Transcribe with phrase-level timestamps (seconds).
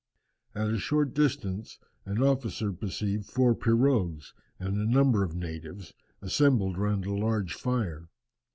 [0.55, 5.93] "At a short distance an officer perceived four pirogues and a number of natives,
[6.23, 8.07] assembled round a large fire.